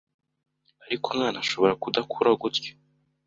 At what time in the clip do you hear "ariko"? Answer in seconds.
0.85-1.05